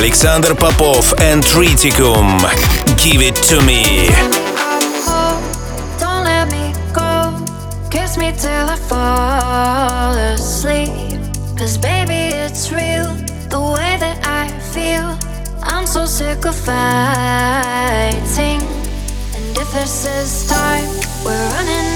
Александр 0.00 0.54
Попов 0.54 1.14
and 1.20 1.42
Triticum. 1.42 2.38
Give 2.96 3.22
it 3.22 3.36
to 3.48 3.60
me. 3.62 4.08
Don't 5.98 6.24
let 6.24 6.50
me 6.50 6.72
go. 6.92 7.32
Kiss 7.90 8.16
me 8.16 8.32
till 8.32 8.68
I 8.68 8.76
fall 8.76 10.14
asleep. 10.34 11.18
Cause 11.56 11.78
baby, 11.78 12.34
it's 12.34 12.70
real. 12.72 13.06
The 13.48 13.60
way 13.60 13.96
that 13.98 14.18
I 14.24 14.48
feel. 14.74 15.16
I'm 15.62 15.86
so 15.86 16.06
sick 16.06 16.44
of 16.44 16.54
fighting. 16.54 16.80
And 19.34 19.56
if 19.56 19.72
this 19.72 20.04
is 20.04 20.48
time, 20.48 20.88
we're 21.24 21.48
running 21.50 21.89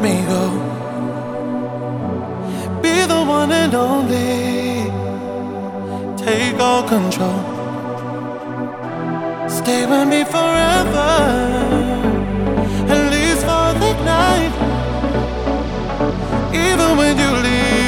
let 0.00 0.16
me 0.16 0.22
go. 0.26 0.42
Be 2.82 3.06
the 3.06 3.22
one 3.22 3.52
and 3.52 3.74
only. 3.74 4.90
Take 6.16 6.58
all 6.58 6.82
control. 6.88 7.40
Stay 9.48 9.84
with 9.86 10.08
me 10.08 10.24
forever, 10.24 11.10
at 12.88 13.10
least 13.12 13.42
for 13.48 13.68
the 13.82 13.92
night. 14.04 14.54
Even 16.54 16.96
when 16.96 17.18
you 17.18 17.30
leave. 17.42 17.79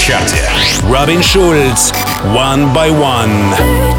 чарте. 0.00 0.50
Робин 0.82 1.22
Шульц. 1.22 1.92
One 2.34 2.72
by 2.72 2.90
One. 2.90 3.89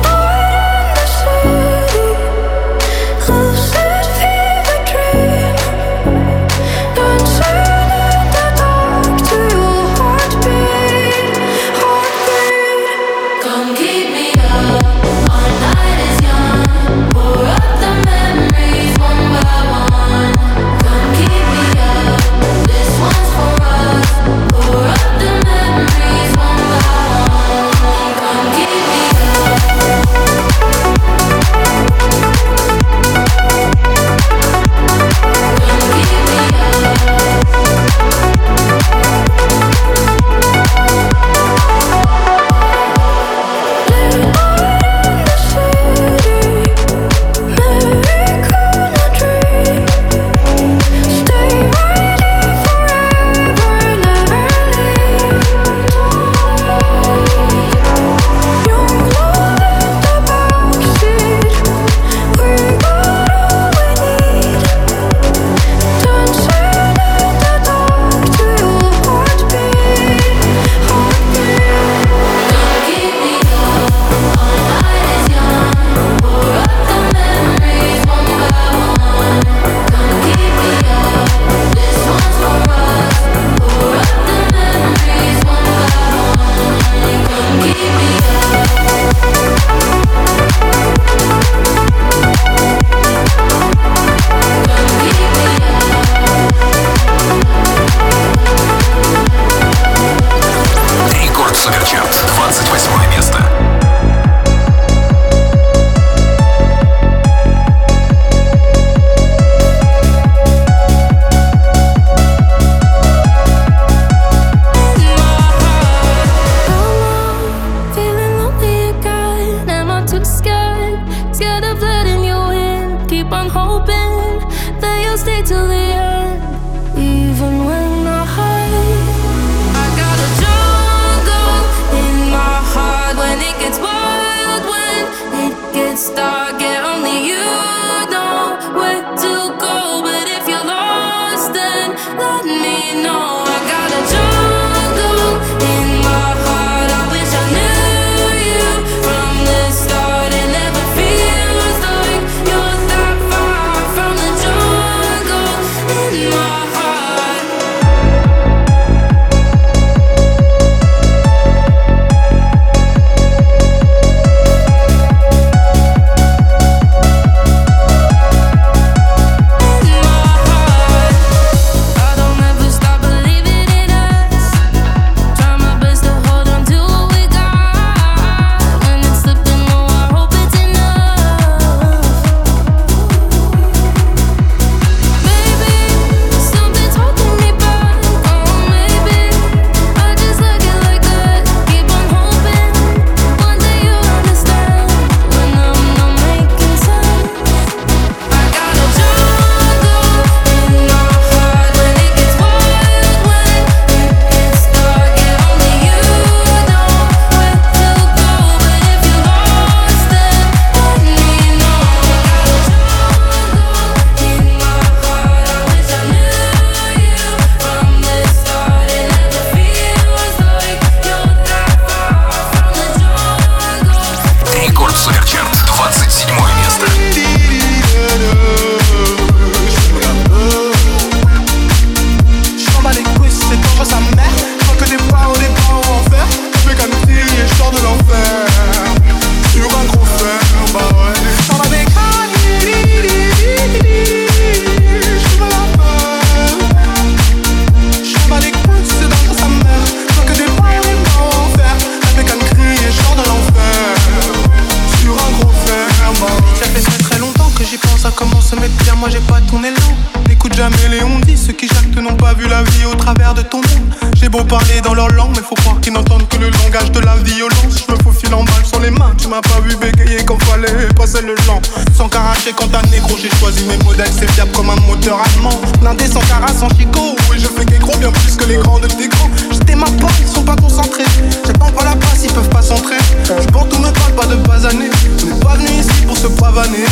Beau 264.31 264.43
parler 264.45 264.79
dans 264.81 264.93
leur 264.93 265.09
langue, 265.09 265.31
mais 265.35 265.43
faut 265.43 265.55
croire 265.55 265.79
qu'ils 265.81 265.91
n'entendent 265.91 266.27
que 266.29 266.37
le 266.37 266.49
langage 266.49 266.91
de 266.91 266.99
la 267.01 267.15
violence. 267.17 267.85
Je 267.85 267.93
me 267.93 267.97
faufile 268.01 268.33
en 268.33 268.43
balle 268.43 268.65
sur 268.65 268.79
les 268.79 268.89
mains, 268.89 269.13
tu 269.17 269.27
m'as 269.27 269.41
pas 269.41 269.59
vu 269.59 269.75
bégayer 269.75 270.23
comme 270.23 270.39
fallait 270.41 270.87
passer 270.95 271.21
le 271.21 271.35
genre. 271.43 271.61
Sans 271.95 272.07
caracher 272.07 272.53
quand 272.55 272.73
un 272.73 272.81
négro, 272.89 273.17
j'ai 273.21 273.29
choisi 273.37 273.65
mes 273.65 273.77
modèles, 273.83 274.11
c'est 274.17 274.31
fiable 274.31 274.51
comme 274.53 274.69
un 274.69 274.79
moteur 274.87 275.19
allemand. 275.19 275.59
Blindé 275.81 276.07
sans 276.07 276.21
carasse, 276.21 276.59
sans 276.59 276.69
chico, 276.69 277.15
et 277.35 277.39
je 277.39 277.47
fais 277.47 277.65
gros 277.79 277.97
bien 277.97 278.11
plus 278.11 278.35
que 278.37 278.45
les 278.45 278.55
grands 278.55 278.79
de 278.79 278.87
tes 278.87 279.09
grands. 279.09 279.29
J'étais 279.51 279.75
ma 279.75 279.85
porte, 279.99 280.15
ils 280.21 280.27
sont 280.27 280.43
pas 280.43 280.55
concentrés. 280.55 281.03
J'attends 281.45 281.71
pas 281.71 281.83
la 281.83 281.95
passe, 281.97 282.23
ils 282.23 282.31
peuvent 282.31 282.49
pas 282.49 282.61
s'entrer. 282.61 282.97
Je 283.25 283.47
porte 283.51 283.73
ou 283.75 283.79
me 283.79 283.91
parle 283.91 284.13
pas 284.13 284.25
de 284.27 284.35
basaner. 284.47 284.89
On 285.21 285.25
n'est 285.25 285.39
pas 285.39 285.55
venu 285.55 285.67
ici 285.79 286.05
pour 286.07 286.17
se 286.17 286.27
pavaner. 286.27 286.85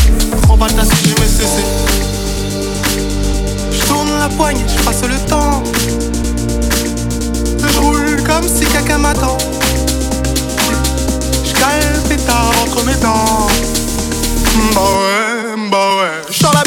Prends 0.43 0.57
pas 0.57 0.67
ta 0.67 0.83
j'ai 0.83 1.15
mes. 1.15 1.63
Je 3.71 3.85
tourne 3.85 4.09
la 4.19 4.27
poigne, 4.27 4.59
je 4.67 4.83
passe 4.83 5.03
le 5.03 5.17
temps. 5.29 5.63
Roule 7.81 8.23
comme 8.23 8.43
si 8.43 8.65
quelqu'un 8.65 8.97
m'attend. 8.97 9.37
Je 11.45 11.53
cale 11.53 12.03
pétard 12.07 12.51
entre 12.63 12.83
mes 12.85 12.95
dents. 12.95 13.47
Bah 14.73 14.81
ouais, 14.81 15.69
bah 15.71 15.89
ouais. 15.97 16.21
J'suis 16.29 16.45
la 16.53 16.63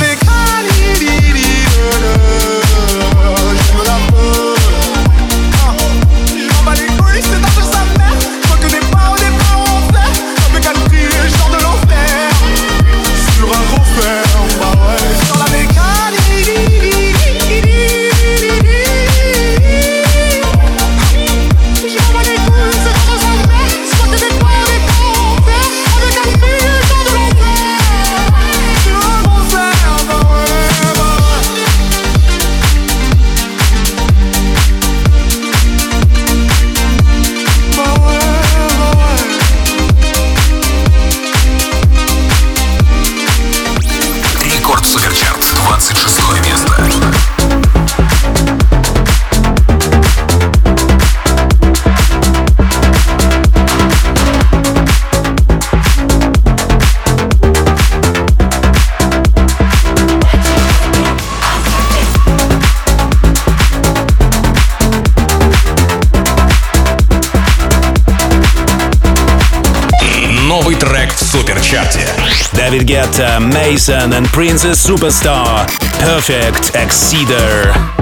David 72.85 73.13
Guetta, 73.13 73.37
uh, 73.37 73.41
Mason 73.41 74.13
and 74.13 74.27
Princess 74.27 74.85
Superstar. 74.85 75.67
Perfect 76.01 76.75
Exceeder. 76.75 78.02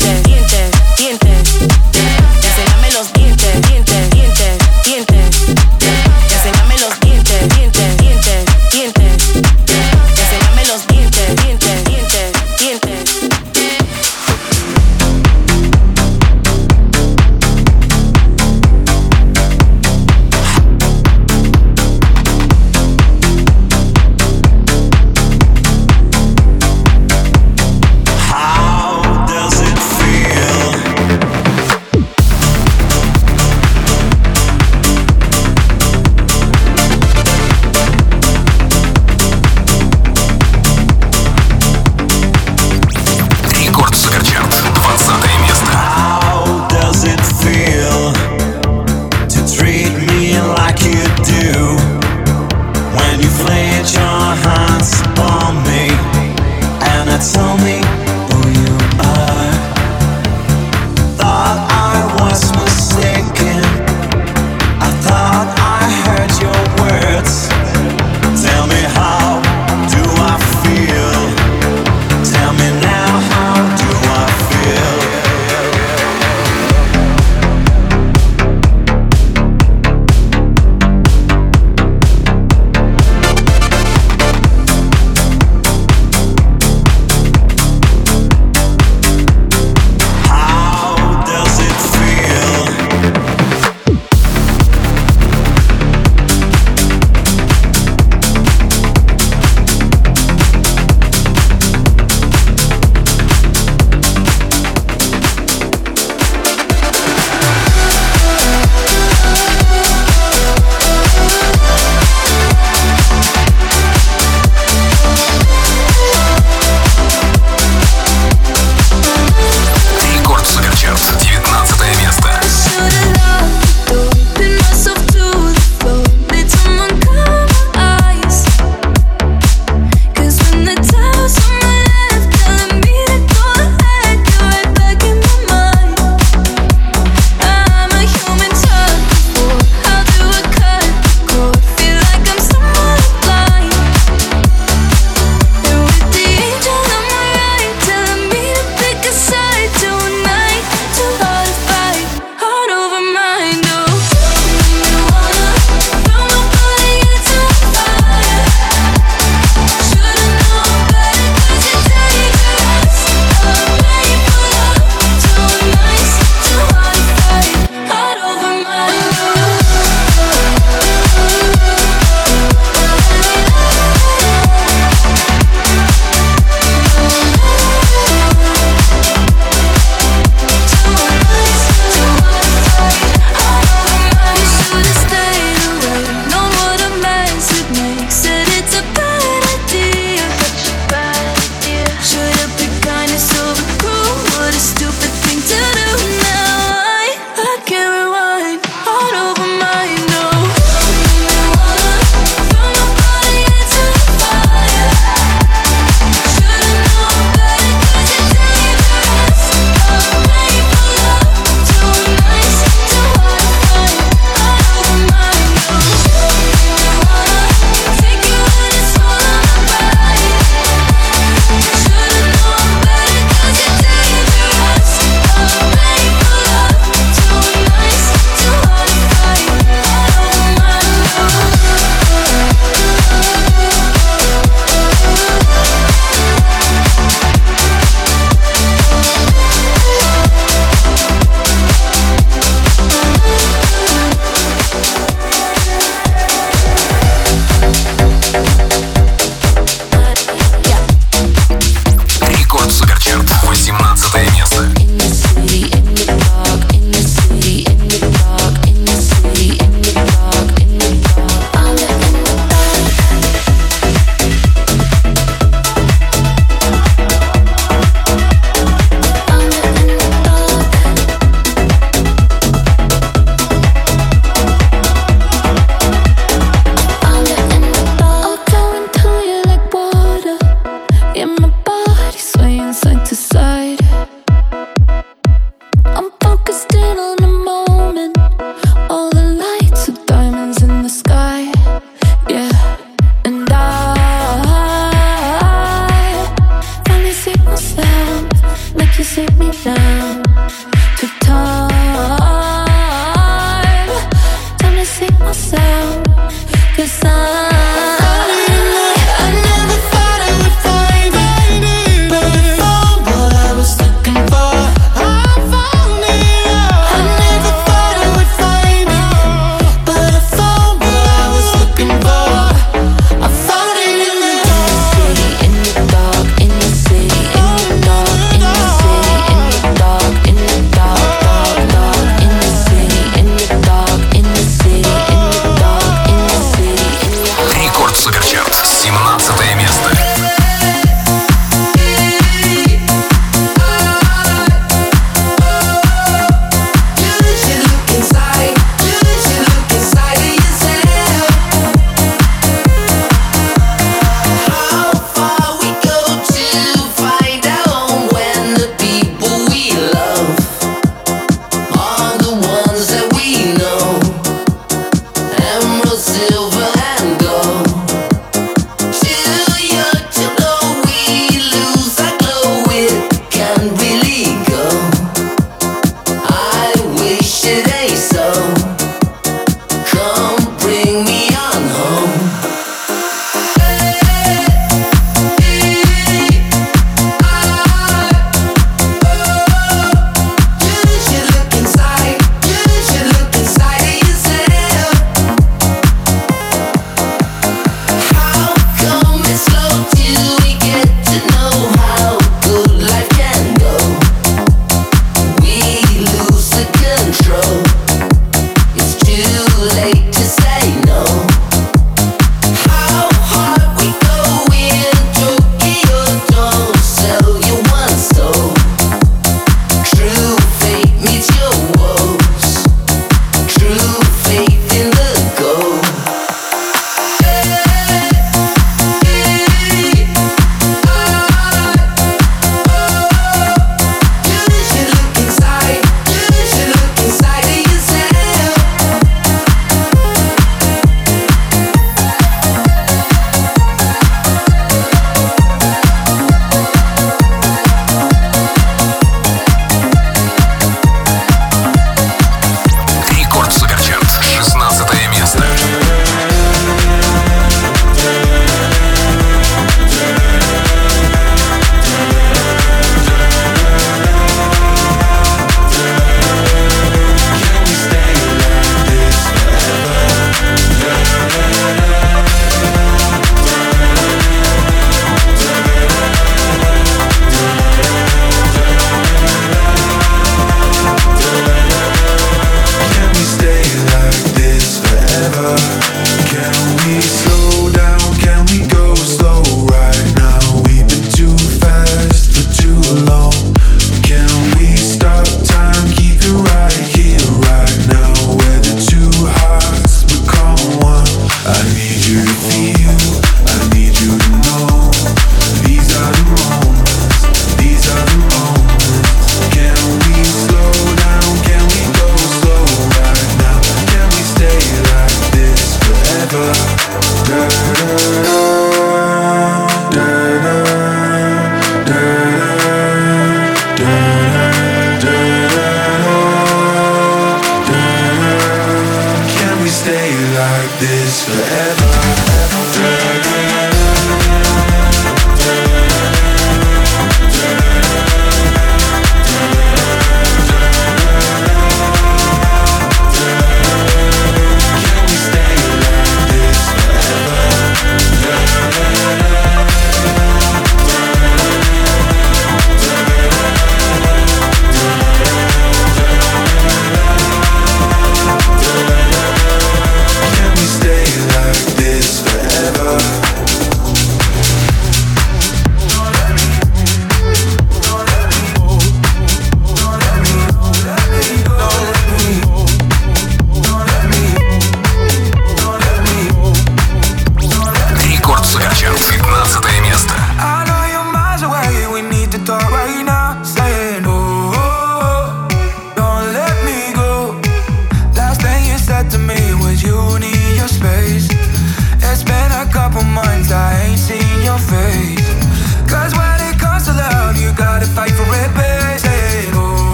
In 299.51 300.10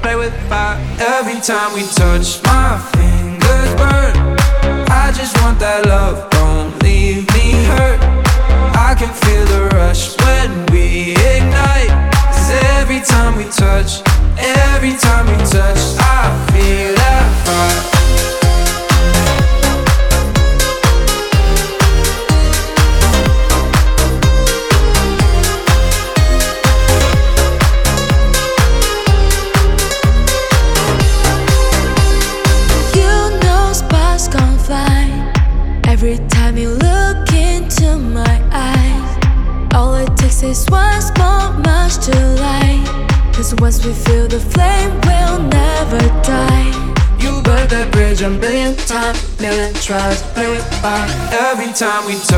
play 0.00 0.16
with 0.16 0.34
fire 0.48 0.78
every 0.98 1.40
time 1.40 1.74
we 1.74 1.82
touch. 1.88 2.51
every 51.72 51.86
time 51.86 52.04
we 52.04 52.31